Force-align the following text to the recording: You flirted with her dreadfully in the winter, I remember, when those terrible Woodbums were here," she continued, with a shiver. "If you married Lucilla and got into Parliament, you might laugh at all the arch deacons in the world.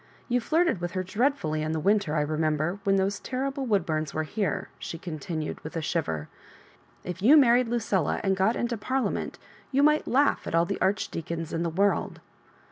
You 0.27 0.39
flirted 0.41 0.81
with 0.81 0.93
her 0.93 1.03
dreadfully 1.03 1.61
in 1.61 1.73
the 1.73 1.79
winter, 1.79 2.15
I 2.15 2.21
remember, 2.21 2.79
when 2.85 2.95
those 2.95 3.19
terrible 3.19 3.67
Woodbums 3.67 4.15
were 4.15 4.23
here," 4.23 4.69
she 4.79 4.97
continued, 4.97 5.59
with 5.63 5.75
a 5.77 5.81
shiver. 5.83 6.27
"If 7.03 7.21
you 7.21 7.37
married 7.37 7.67
Lucilla 7.67 8.19
and 8.23 8.35
got 8.35 8.55
into 8.55 8.77
Parliament, 8.77 9.37
you 9.71 9.83
might 9.83 10.07
laugh 10.07 10.47
at 10.47 10.55
all 10.55 10.65
the 10.65 10.81
arch 10.81 11.09
deacons 11.09 11.53
in 11.53 11.61
the 11.61 11.69
world. 11.69 12.19